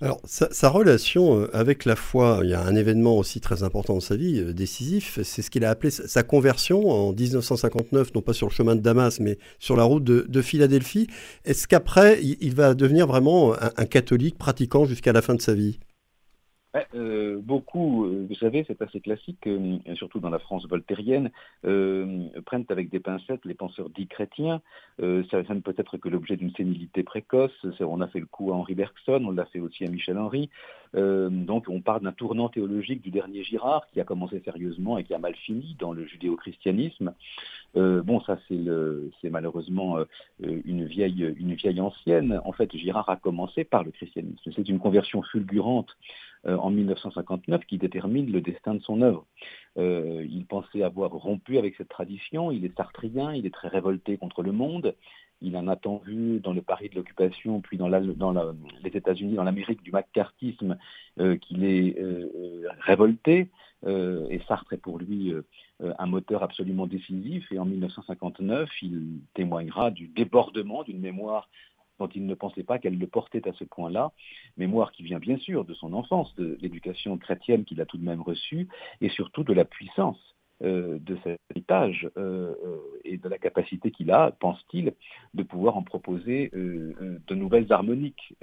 Alors, 0.00 0.20
sa, 0.24 0.68
relation 0.68 1.48
avec 1.52 1.84
la 1.84 1.96
foi, 1.96 2.40
il 2.42 2.50
y 2.50 2.54
a 2.54 2.60
un 2.60 2.76
événement 2.76 3.16
aussi 3.16 3.40
très 3.40 3.64
important 3.64 3.94
dans 3.94 4.00
sa 4.00 4.14
vie, 4.14 4.54
décisif, 4.54 5.20
c'est 5.22 5.42
ce 5.42 5.50
qu'il 5.50 5.64
a 5.64 5.70
appelé 5.70 5.90
sa 5.90 6.22
conversion 6.22 6.88
en 6.88 7.12
1959, 7.12 8.14
non 8.14 8.20
pas 8.20 8.34
sur 8.34 8.46
le 8.46 8.52
chemin 8.52 8.76
de 8.76 8.80
Damas, 8.80 9.18
mais 9.18 9.36
sur 9.58 9.76
la 9.76 9.82
route 9.82 10.04
de, 10.04 10.42
Philadelphie. 10.42 11.08
Est-ce 11.44 11.66
qu'après, 11.66 12.22
il, 12.22 12.54
va 12.54 12.74
devenir 12.74 13.06
vraiment 13.06 13.54
un 13.54 13.86
catholique 13.86 14.38
pratiquant 14.38 14.84
jusqu'à 14.84 15.12
la 15.12 15.22
fin 15.22 15.34
de 15.34 15.40
sa 15.40 15.54
vie? 15.54 15.80
Euh, 16.94 17.38
beaucoup, 17.40 18.04
euh, 18.04 18.26
vous 18.28 18.34
savez, 18.34 18.64
c'est 18.66 18.80
assez 18.82 19.00
classique, 19.00 19.46
euh, 19.46 19.78
surtout 19.94 20.18
dans 20.18 20.30
la 20.30 20.40
France 20.40 20.66
voltairienne, 20.66 21.30
prennent 21.62 22.66
avec 22.68 22.90
des 22.90 23.00
pincettes 23.00 23.44
les 23.44 23.54
penseurs 23.54 23.90
dits 23.90 24.08
chrétiens. 24.08 24.60
ça, 24.98 25.54
ne 25.54 25.60
peut 25.60 25.74
être 25.76 25.96
que 25.96 26.08
l'objet 26.08 26.36
d'une 26.36 26.52
sénilité 26.52 27.02
précoce. 27.02 27.52
On 27.80 28.00
a 28.00 28.08
fait 28.08 28.20
le 28.20 28.26
coup 28.26 28.52
à 28.52 28.56
Henri 28.56 28.74
Bergson, 28.74 29.24
on 29.24 29.30
l'a 29.30 29.44
fait 29.46 29.60
aussi 29.60 29.84
à 29.84 29.88
Michel 29.88 30.18
Henry. 30.18 30.50
donc 30.94 31.68
on 31.68 31.80
parle 31.80 32.02
d'un 32.02 32.12
tournant 32.12 32.48
théologique 32.48 33.02
du 33.02 33.10
dernier 33.10 33.42
Girard 33.44 33.86
qui 33.92 34.00
a 34.00 34.04
commencé 34.04 34.40
sérieusement 34.44 34.98
et 34.98 35.04
qui 35.04 35.14
a 35.14 35.18
mal 35.18 35.34
fini 35.34 35.76
dans 35.78 35.92
le 35.92 36.04
judéo-christianisme. 36.04 37.14
bon, 37.74 38.20
ça 38.20 38.38
c'est 38.48 39.30
malheureusement 39.30 39.98
une 40.40 40.84
vieille 40.84 41.34
une 41.38 41.54
vieille 41.54 41.80
ancienne. 41.80 42.40
En 42.44 42.52
fait, 42.52 42.70
Girard 42.76 43.08
a 43.08 43.16
commencé 43.16 43.64
par 43.64 43.84
le 43.84 43.90
christianisme. 43.90 44.50
C'est 44.54 44.68
une 44.68 44.78
conversion 44.78 45.22
fulgurante 45.22 45.96
en 46.46 46.70
1959 46.70 47.64
qui 47.66 47.78
détermine 47.78 48.30
le 48.30 48.40
destin 48.40 48.74
de 48.74 48.80
son 48.80 49.02
œuvre. 49.02 49.26
il 49.76 50.44
pensait 50.48 50.82
avoir 50.82 51.10
rompu 51.10 51.58
avec 51.58 51.74
cette 51.76 51.88
tradition, 51.88 52.50
il 52.50 52.64
est 52.64 52.76
sartrien, 52.76 53.34
il 53.34 53.46
est 53.46 53.54
très 53.54 53.68
révolté 53.68 54.16
contre 54.16 54.42
le 54.42 54.52
monde, 54.52 54.94
il 55.44 55.56
en 55.56 55.68
a 55.68 55.76
tant 55.76 55.98
vu 55.98 56.40
dans 56.40 56.52
le 56.52 56.62
Paris 56.62 56.88
de 56.88 56.96
l'occupation, 56.96 57.60
puis 57.60 57.76
dans, 57.76 57.88
les 57.88 58.96
États-Unis, 58.96 59.34
dans 59.34 59.44
l'Amérique 59.44 59.82
du 59.82 59.92
macartisme, 59.92 60.78
euh, 61.20 61.36
qu'il 61.36 61.64
est 61.64 61.98
euh, 61.98 62.30
euh, 62.34 62.68
révolté. 62.80 63.48
et 63.86 64.40
Sartre 64.48 64.72
est 64.72 64.78
pour 64.78 64.98
lui 64.98 65.34
un 65.80 66.06
moteur 66.06 66.42
absolument 66.42 66.86
décisif. 66.86 67.52
Et 67.52 67.58
en 67.58 67.66
1959, 67.66 68.70
il 68.80 69.20
témoignera 69.34 69.90
du 69.90 70.08
débordement 70.08 70.82
d'une 70.84 71.00
mémoire 71.00 71.50
dont 71.98 72.08
il 72.08 72.26
ne 72.26 72.34
pensait 72.34 72.64
pas 72.64 72.78
qu'elle 72.78 72.98
le 72.98 73.06
portait 73.06 73.46
à 73.48 73.52
ce 73.52 73.64
point-là, 73.64 74.12
mémoire 74.56 74.92
qui 74.92 75.02
vient 75.02 75.18
bien 75.18 75.38
sûr 75.38 75.64
de 75.64 75.74
son 75.74 75.92
enfance, 75.92 76.34
de 76.36 76.58
l'éducation 76.60 77.16
chrétienne 77.18 77.64
qu'il 77.64 77.80
a 77.80 77.86
tout 77.86 77.98
de 77.98 78.04
même 78.04 78.20
reçue, 78.20 78.68
et 79.00 79.08
surtout 79.08 79.44
de 79.44 79.52
la 79.52 79.64
puissance 79.64 80.34
euh, 80.62 81.00
de 81.00 81.18
cet 81.24 81.40
héritage 81.50 82.08
euh, 82.16 82.54
euh, 82.64 82.78
et 83.04 83.18
de 83.18 83.28
la 83.28 83.38
capacité 83.38 83.90
qu'il 83.90 84.12
a, 84.12 84.30
pense-t-il, 84.30 84.94
de 85.34 85.42
pouvoir 85.42 85.76
en 85.76 85.82
proposer 85.82 86.50
de 86.54 87.34
nouvelles 87.34 87.72
harmoniques, 87.72 88.34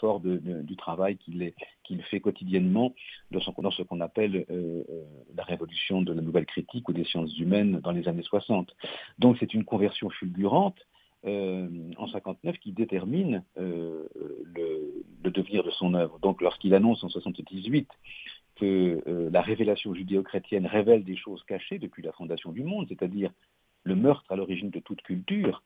fort 0.00 0.20
du 0.20 0.76
travail 0.76 1.16
qu'il 1.16 2.02
fait 2.04 2.20
quotidiennement 2.20 2.94
dans, 3.30 3.40
ce 3.40 3.82
qu'on 3.82 4.00
appelle 4.00 4.44
la 5.34 5.44
révolution 5.44 6.02
de 6.02 6.12
la 6.12 6.20
nouvelle 6.20 6.46
critique 6.46 6.88
ou 6.88 6.92
des 6.92 7.04
sciences 7.04 7.36
humaines 7.38 7.80
dans 7.80 7.92
les 7.92 8.06
années 8.06 8.22
60. 8.22 8.76
Donc 9.18 9.36
c'est 9.40 9.54
une 9.54 9.64
conversion 9.64 10.10
fulgurante 10.10 10.78
en 11.24 12.06
59 12.06 12.58
qui 12.58 12.72
détermine 12.72 13.44
le, 13.56 14.08
le, 15.22 15.30
devenir 15.30 15.62
de 15.62 15.70
son 15.70 15.94
œuvre. 15.94 16.18
Donc 16.20 16.40
lorsqu'il 16.40 16.74
annonce 16.74 17.04
en 17.04 17.08
78 17.08 17.88
que 18.60 19.02
euh, 19.06 19.30
la 19.32 19.40
révélation 19.40 19.94
judéo-chrétienne 19.94 20.66
révèle 20.66 21.02
des 21.02 21.16
choses 21.16 21.42
cachées 21.44 21.78
depuis 21.78 22.02
la 22.02 22.12
fondation 22.12 22.52
du 22.52 22.62
monde, 22.62 22.86
c'est-à-dire 22.88 23.32
le 23.84 23.96
meurtre 23.96 24.30
à 24.30 24.36
l'origine 24.36 24.70
de 24.70 24.80
toute 24.80 25.00
culture, 25.02 25.62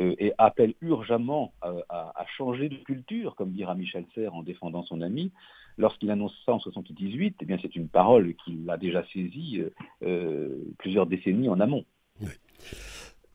euh, 0.00 0.14
et 0.18 0.32
appelle 0.38 0.74
urgemment 0.80 1.52
à, 1.62 2.24
changer 2.36 2.68
de 2.68 2.76
culture, 2.76 3.34
comme 3.34 3.50
dira 3.50 3.74
Michel 3.74 4.04
Serres 4.14 4.34
en 4.34 4.42
défendant 4.42 4.82
son 4.84 5.00
ami. 5.00 5.32
Lorsqu'il 5.78 6.10
annonce 6.10 6.34
ça 6.44 6.52
en 6.52 6.60
78, 6.60 7.36
eh 7.40 7.56
c'est 7.60 7.76
une 7.76 7.88
parole 7.88 8.34
qu'il 8.36 8.68
a 8.70 8.76
déjà 8.76 9.04
saisie 9.12 9.62
euh, 10.02 10.58
plusieurs 10.78 11.06
décennies 11.06 11.48
en 11.48 11.60
amont. 11.60 11.84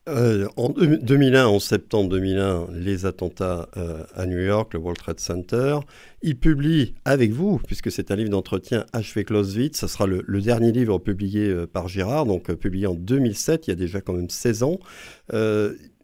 Euh, 0.08 0.48
en 0.56 0.70
2001, 0.70 1.46
en 1.46 1.60
septembre 1.60 2.10
2001, 2.10 2.66
les 2.72 3.06
attentats 3.06 3.68
euh, 3.76 4.02
à 4.16 4.26
New 4.26 4.40
York, 4.40 4.74
le 4.74 4.80
World 4.80 4.98
Trade 4.98 5.20
Center. 5.20 5.78
Il 6.22 6.36
publie 6.36 6.94
avec 7.04 7.30
vous, 7.30 7.60
puisque 7.64 7.92
c'est 7.92 8.10
un 8.10 8.16
livre 8.16 8.30
d'entretien 8.30 8.84
achevé 8.92 9.22
Clausewitz, 9.22 9.78
ce 9.78 9.86
sera 9.86 10.06
le, 10.06 10.24
dernier 10.40 10.72
livre 10.72 10.98
publié 10.98 11.46
euh, 11.48 11.68
par 11.68 11.86
Girard, 11.86 12.26
donc 12.26 12.52
publié 12.54 12.88
en 12.88 12.94
2007, 12.94 13.68
il 13.68 13.70
y 13.70 13.72
a 13.72 13.76
déjà 13.76 14.00
quand 14.00 14.14
même 14.14 14.28
16 14.28 14.64
ans 14.64 14.80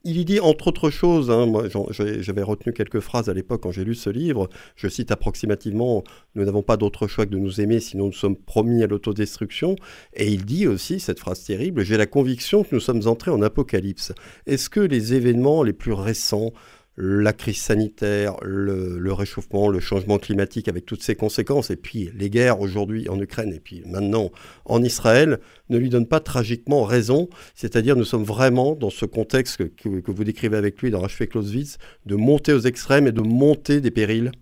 il 0.04 0.18
y 0.18 0.24
dit, 0.24 0.40
entre 0.40 0.68
autres 0.68 0.90
choses, 0.90 1.30
hein, 1.30 1.46
moi 1.46 1.64
j'avais 1.90 2.42
retenu 2.42 2.72
quelques 2.72 3.00
phrases 3.00 3.28
à 3.28 3.34
l'époque 3.34 3.62
quand 3.62 3.72
j'ai 3.72 3.84
lu 3.84 3.94
ce 3.94 4.10
livre, 4.10 4.48
je 4.76 4.88
cite 4.88 5.10
approximativement, 5.10 6.04
nous 6.34 6.44
n'avons 6.44 6.62
pas 6.62 6.76
d'autre 6.76 7.06
choix 7.06 7.26
que 7.26 7.30
de 7.30 7.38
nous 7.38 7.60
aimer, 7.60 7.80
sinon 7.80 8.06
nous 8.06 8.12
sommes 8.12 8.36
promis 8.36 8.82
à 8.82 8.86
l'autodestruction. 8.86 9.76
Et 10.14 10.28
il 10.28 10.44
dit 10.44 10.66
aussi, 10.66 11.00
cette 11.00 11.18
phrase 11.18 11.44
terrible, 11.44 11.84
j'ai 11.84 11.96
la 11.96 12.06
conviction 12.06 12.62
que 12.62 12.74
nous 12.74 12.80
sommes 12.80 13.06
entrés 13.06 13.30
en 13.30 13.42
apocalypse. 13.42 14.12
Est-ce 14.46 14.70
que 14.70 14.80
les 14.80 15.14
événements 15.14 15.62
les 15.62 15.72
plus 15.72 15.92
récents, 15.92 16.52
la 17.00 17.32
crise 17.32 17.60
sanitaire, 17.60 18.34
le, 18.42 19.12
réchauffement, 19.12 19.68
le 19.68 19.78
changement 19.78 20.18
climatique 20.18 20.66
avec 20.66 20.84
toutes 20.84 21.02
ses 21.02 21.14
conséquences, 21.14 21.70
et 21.70 21.76
puis 21.76 22.10
les 22.12 22.28
guerres 22.28 22.60
aujourd'hui 22.60 23.08
en 23.08 23.20
Ukraine 23.20 23.52
et 23.52 23.60
puis 23.60 23.82
maintenant 23.86 24.30
en 24.64 24.82
Israël, 24.82 25.38
ne 25.70 25.78
lui 25.78 25.90
donnent 25.90 26.08
pas 26.08 26.18
tragiquement 26.18 26.82
raison. 26.82 27.28
C'est-à-dire 27.54 27.94
nous 27.94 28.04
sommes 28.04 28.24
vraiment 28.24 28.74
dans 28.74 28.90
ce 28.90 29.06
contexte 29.06 29.74
que, 29.76 30.10
vous 30.10 30.24
décrivez 30.24 30.56
avec 30.56 30.82
lui 30.82 30.90
dans 30.90 31.02
H.F. 31.02 31.28
Clausewitz, 31.28 31.78
de 32.04 32.16
monter 32.16 32.52
aux 32.52 32.60
extrêmes 32.60 33.06
et 33.06 33.12
de 33.12 33.22
monter 33.22 33.80
des 33.80 33.92
périls. 33.92 34.32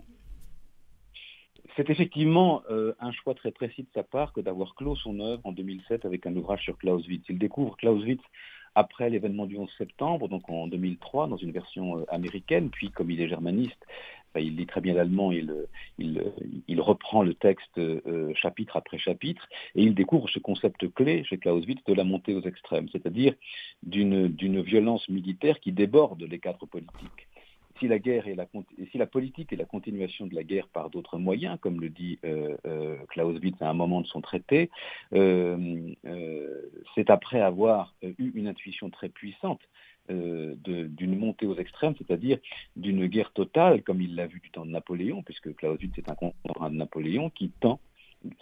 C'est 1.76 1.90
effectivement 1.90 2.62
euh, 2.70 2.94
un 3.00 3.12
choix 3.12 3.34
très 3.34 3.50
précis 3.50 3.82
de 3.82 3.88
sa 3.92 4.02
part 4.02 4.32
que 4.32 4.40
d'avoir 4.40 4.74
clos 4.76 4.96
son 4.96 5.20
œuvre 5.20 5.42
en 5.44 5.52
2007 5.52 6.06
avec 6.06 6.24
un 6.24 6.34
ouvrage 6.34 6.62
sur 6.62 6.78
Clausewitz. 6.78 7.22
Il 7.28 7.38
découvre 7.38 7.76
Clausewitz 7.76 8.22
après 8.76 9.08
l'événement 9.08 9.46
du 9.46 9.56
11 9.56 9.70
septembre, 9.78 10.28
donc 10.28 10.48
en 10.50 10.68
2003, 10.68 11.28
dans 11.28 11.38
une 11.38 11.50
version 11.50 11.98
euh, 11.98 12.04
américaine, 12.08 12.68
puis 12.68 12.90
comme 12.90 13.10
il 13.10 13.20
est 13.22 13.28
germaniste, 13.28 13.82
bah, 14.34 14.40
il 14.40 14.54
lit 14.54 14.66
très 14.66 14.82
bien 14.82 14.92
l'allemand, 14.92 15.32
il, 15.32 15.50
il, 15.98 16.80
reprend 16.82 17.22
le 17.22 17.32
texte 17.32 17.78
euh, 17.78 18.34
chapitre 18.34 18.76
après 18.76 18.98
chapitre, 18.98 19.48
et 19.74 19.82
il 19.82 19.94
découvre 19.94 20.28
ce 20.28 20.38
concept 20.38 20.92
clé 20.92 21.24
chez 21.24 21.38
Clausewitz 21.38 21.82
de 21.86 21.94
la 21.94 22.04
montée 22.04 22.34
aux 22.34 22.42
extrêmes, 22.42 22.88
c'est-à-dire 22.92 23.34
d'une 23.82 24.60
violence 24.60 25.08
militaire 25.08 25.58
qui 25.58 25.72
déborde 25.72 26.22
les 26.22 26.38
cadres 26.38 26.66
politiques 26.66 27.28
si 27.78 27.88
la 27.88 27.98
guerre 27.98 28.24
la, 28.34 29.06
politique 29.06 29.52
est 29.52 29.56
la 29.56 29.64
continuation 29.64 30.26
de 30.26 30.34
la 30.34 30.42
guerre 30.42 30.68
par 30.68 30.90
d'autres 30.90 31.18
moyens, 31.18 31.58
comme 31.60 31.80
le 31.80 31.88
dit 31.88 32.18
euh, 32.24 32.56
euh, 32.66 32.96
à 33.60 33.68
un 33.68 33.74
moment 33.74 34.00
de 34.00 34.06
son 34.06 34.20
traité, 34.20 34.70
euh, 35.14 35.94
c'est 36.94 37.10
après 37.10 37.40
avoir 37.40 37.94
eu 38.02 38.32
une 38.34 38.48
intuition 38.48 38.90
très 38.90 39.08
puissante 39.08 39.60
d'une 40.08 41.18
montée 41.18 41.46
aux 41.46 41.56
extrêmes, 41.56 41.94
c'est-à-dire 41.98 42.38
d'une 42.76 43.06
guerre 43.06 43.32
totale, 43.32 43.82
comme 43.82 44.00
il 44.00 44.14
l'a 44.14 44.26
vu 44.26 44.38
du 44.40 44.50
temps 44.50 44.64
de 44.64 44.70
Napoléon, 44.70 45.22
puisque 45.22 45.54
Clausewitz 45.56 45.98
est 45.98 46.08
un 46.08 46.14
contemporain 46.14 46.70
de 46.70 46.76
Napoléon, 46.76 47.30
qui 47.30 47.50
tend 47.60 47.80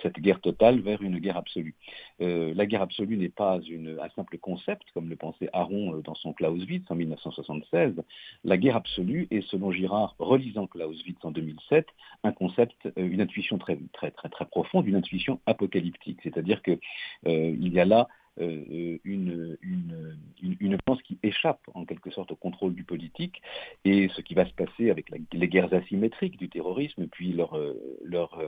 cette 0.03 0.21
guerre 0.21 0.41
totale 0.41 0.81
vers 0.81 1.03
une 1.03 1.19
guerre 1.19 1.37
absolue. 1.37 1.75
Euh, 2.21 2.53
la 2.55 2.67
guerre 2.67 2.83
absolue 2.83 3.17
n'est 3.17 3.29
pas 3.29 3.59
un 3.59 4.09
simple 4.15 4.39
concept, 4.39 4.83
comme 4.95 5.09
le 5.09 5.17
pensait 5.17 5.49
Aron 5.53 5.95
euh, 5.95 6.03
dans 6.03 6.15
son 6.15 6.33
Clausewitz 6.33 6.85
en 6.91 6.95
1976. 6.95 8.03
La 8.45 8.57
guerre 8.57 8.77
absolue 8.77 9.27
est, 9.31 9.43
selon 9.49 9.73
Girard, 9.73 10.15
relisant 10.19 10.67
Clausewitz 10.67 11.19
en 11.23 11.31
2007, 11.31 11.87
un 12.23 12.33
concept, 12.33 12.87
euh, 12.87 12.93
une 12.97 13.21
intuition 13.21 13.59
très, 13.59 13.79
très, 13.93 14.11
très, 14.11 14.29
très 14.29 14.47
profonde, 14.47 14.87
une 14.87 14.97
intuition 14.97 15.41
apocalyptique. 15.47 16.21
C'est-à-dire 16.23 16.63
qu'il 16.63 16.79
il 17.27 17.73
y 17.73 17.81
a 17.81 17.85
là 17.85 18.09
euh, 18.41 18.99
une, 19.05 19.57
une, 19.63 20.17
une, 20.43 20.77
pense 20.85 21.01
qui 21.03 21.19
échappe 21.23 21.61
en 21.73 21.85
quelque 21.85 22.11
sorte 22.11 22.33
au 22.33 22.37
contrôle 22.37 22.75
du 22.75 22.83
politique 22.83 23.41
et 23.85 24.09
ce 24.09 24.21
qui 24.23 24.35
va 24.35 24.45
se 24.45 24.53
passer 24.53 24.91
avec 24.91 25.07
les 25.33 25.49
guerres 25.49 25.73
asymétriques 25.73 26.37
du 26.37 26.49
terrorisme, 26.49 27.07
puis 27.07 27.33
leur, 27.33 27.57
euh, 27.57 27.75
leur, 28.03 28.41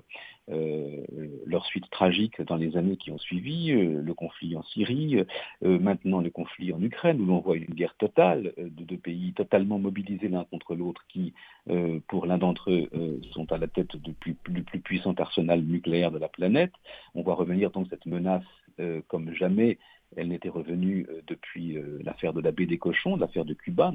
euh, 0.50 1.04
leur 1.46 1.64
suite 1.66 1.88
tragique 1.90 2.42
dans 2.42 2.56
les 2.56 2.76
années 2.76 2.96
qui 2.96 3.12
ont 3.12 3.18
suivi, 3.18 3.70
le 3.70 4.14
conflit 4.14 4.56
en 4.56 4.62
Syrie, 4.64 5.24
maintenant 5.62 6.20
le 6.20 6.30
conflit 6.30 6.72
en 6.72 6.82
Ukraine, 6.82 7.20
où 7.20 7.26
l'on 7.26 7.38
voit 7.38 7.56
une 7.56 7.74
guerre 7.74 7.94
totale 7.96 8.52
de 8.56 8.84
deux 8.84 8.96
pays 8.96 9.32
totalement 9.34 9.78
mobilisés 9.78 10.28
l'un 10.28 10.44
contre 10.44 10.74
l'autre, 10.74 11.04
qui, 11.08 11.32
pour 12.08 12.26
l'un 12.26 12.38
d'entre 12.38 12.70
eux, 12.70 13.20
sont 13.32 13.50
à 13.52 13.58
la 13.58 13.68
tête 13.68 13.96
du 13.96 14.12
plus, 14.14 14.36
du 14.48 14.62
plus 14.62 14.80
puissant 14.80 15.14
arsenal 15.14 15.62
nucléaire 15.62 16.10
de 16.10 16.18
la 16.18 16.28
planète. 16.28 16.72
On 17.14 17.22
voit 17.22 17.34
revenir 17.34 17.70
donc 17.70 17.86
cette 17.90 18.06
menace 18.06 18.44
euh, 18.78 19.00
comme 19.08 19.32
jamais 19.32 19.78
elle 20.16 20.28
n'était 20.28 20.50
revenue 20.50 21.06
euh, 21.08 21.22
depuis 21.26 21.76
euh, 21.76 21.98
l'affaire 22.04 22.32
de 22.32 22.40
la 22.40 22.52
baie 22.52 22.66
des 22.66 22.78
cochons, 22.78 23.16
l'affaire 23.16 23.44
de 23.44 23.54
Cuba, 23.54 23.92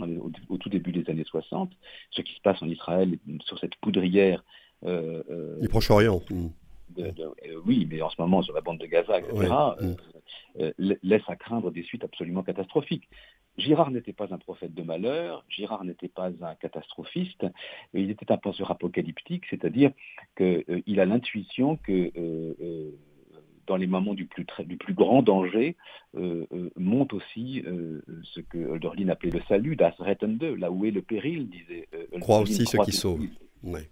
au, 0.50 0.58
tout 0.58 0.70
début 0.70 0.92
des 0.92 1.10
années 1.10 1.24
60, 1.24 1.72
ce 2.10 2.22
qui 2.22 2.34
se 2.34 2.42
passe 2.42 2.62
en 2.64 2.68
Israël 2.68 3.18
sur 3.46 3.60
cette 3.60 3.76
poudrière. 3.76 4.44
du 4.84 5.70
Proche-Orient. 5.70 6.22
oui, 7.66 7.88
mais 7.90 8.02
en 8.02 8.10
ce 8.10 8.20
moment 8.20 8.42
sur 8.42 8.54
la 8.54 8.62
bande 8.62 8.80
de 8.80 8.88
Gaza, 8.88 9.20
etc., 9.20 9.54
laisse 10.78 11.24
à 11.28 11.36
craindre 11.36 11.72
des 11.72 11.84
suites 11.84 12.04
absolument 12.04 12.44
catastrophiques. 12.44 13.08
Girard 13.58 13.92
n'était 13.92 14.14
pas 14.14 14.34
un 14.34 14.38
prophète 14.38 14.74
de 14.74 14.82
malheur, 14.82 15.46
Girard 15.50 15.84
n'était 15.84 16.08
pas 16.08 16.32
un 16.42 16.56
catastrophiste, 16.56 17.46
il 17.94 18.10
était 18.10 18.32
un 18.32 18.38
penseur 18.38 18.72
apocalyptique, 18.72 19.44
c'est-à-dire 19.50 19.92
qu'il 20.36 21.00
a 21.00 21.06
l'intuition 21.06 21.78
que 21.78 22.12
dans 23.68 23.76
les 23.76 23.88
moments 23.88 24.14
du 24.14 24.26
plus, 24.26 24.46
du 24.66 24.78
plus 24.78 24.94
grand 24.94 25.22
danger, 25.22 25.76
euh, 26.18 26.46
euh, 26.54 26.70
monte 26.78 27.14
aussi 27.14 27.64
euh, 27.66 28.02
ce 28.24 28.40
que 28.42 28.58
Hölderlin 28.58 29.10
appelait 29.10 29.32
le 29.32 29.42
salut, 29.48 29.76
das 29.76 29.94
Rettende, 30.00 30.44
là 30.44 30.72
où 30.72 30.86
est 30.86 30.92
le 30.92 31.02
péril, 31.02 31.50
disait 31.50 31.88
Croit 32.20 32.40
aussi 32.40 32.66
ceux 32.66 32.80
qui 32.80 32.92
sauvent. 32.92 33.28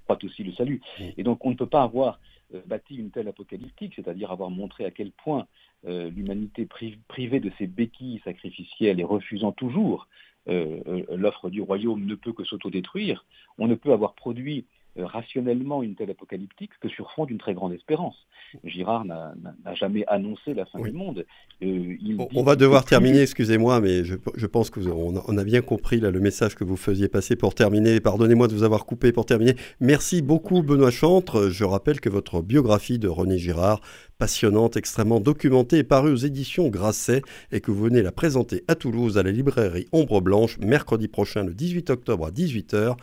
Croit 0.05 0.19
aussi 0.23 0.43
le 0.43 0.51
salut. 0.53 0.81
Et 1.17 1.23
donc 1.23 1.45
on 1.45 1.51
ne 1.51 1.55
peut 1.55 1.67
pas 1.67 1.83
avoir 1.83 2.19
bâti 2.65 2.95
une 2.95 3.11
telle 3.11 3.27
apocalyptique, 3.27 3.93
c'est-à-dire 3.95 4.31
avoir 4.31 4.49
montré 4.49 4.83
à 4.85 4.91
quel 4.91 5.11
point 5.11 5.47
l'humanité 5.85 6.67
privée 7.07 7.39
de 7.39 7.51
ses 7.57 7.67
béquilles 7.67 8.21
sacrificielles 8.23 8.99
et 8.99 9.03
refusant 9.03 9.51
toujours 9.51 10.07
l'offre 10.47 11.51
du 11.51 11.61
royaume 11.61 12.05
ne 12.05 12.15
peut 12.15 12.33
que 12.33 12.43
s'autodétruire. 12.43 13.25
On 13.59 13.67
ne 13.67 13.75
peut 13.75 13.93
avoir 13.93 14.15
produit 14.15 14.65
rationnellement 15.03 15.83
une 15.83 15.95
telle 15.95 16.11
apocalyptique 16.11 16.71
que 16.79 16.89
sur 16.89 17.11
fond 17.11 17.25
d'une 17.25 17.37
très 17.37 17.53
grande 17.53 17.73
espérance. 17.73 18.15
Girard 18.63 19.05
n'a 19.05 19.33
jamais 19.75 20.03
annoncé 20.07 20.53
la 20.53 20.65
fin 20.65 20.79
du 20.79 20.91
monde. 20.91 21.25
on, 21.61 22.43
va 22.43 22.55
devoir 22.55 22.85
terminer, 22.85 23.21
excusez-moi, 23.21 23.79
mais 23.79 24.03
je, 24.03 24.45
pense 24.47 24.69
qu'on 24.69 25.21
on 25.27 25.37
a 25.37 25.43
bien 25.43 25.61
compris 25.61 25.99
là, 25.99 26.11
le 26.11 26.19
message 26.19 26.55
que 26.55 26.63
vous 26.63 26.77
faisiez 26.77 27.07
passer 27.07 27.35
pour 27.35 27.53
terminer. 27.53 27.99
Pardonnez-moi 27.99 28.47
de 28.47 28.53
vous 28.53 28.63
avoir 28.63 28.85
coupé 28.85 29.11
pour 29.11 29.25
terminer. 29.25 29.53
Merci 29.79 30.21
beaucoup 30.21 30.63
Benoît 30.63 30.91
Chantre. 30.91 31.49
Je 31.49 31.63
rappelle 31.63 31.99
que 31.99 32.09
votre 32.09 32.41
biographie 32.41 32.99
de 32.99 33.07
René 33.07 33.37
Girard, 33.37 33.81
passionnante, 34.17 34.77
extrêmement 34.77 35.19
documentée, 35.19 35.77
est 35.77 35.83
parue 35.83 36.11
aux 36.11 36.15
éditions 36.15 36.69
Grasset 36.69 37.21
et 37.51 37.61
que 37.61 37.71
vous 37.71 37.83
venez 37.83 38.01
la 38.01 38.11
présenter 38.11 38.63
à 38.67 38.75
Toulouse 38.75 39.17
à 39.17 39.23
la 39.23 39.31
librairie 39.31 39.87
Ombre 39.91 40.21
Blanche 40.21 40.57
mercredi 40.59 41.07
prochain 41.07 41.43
le 41.43 41.53
18 41.53 41.89
octobre 41.89 42.25
à 42.25 42.31
18h 42.31 42.95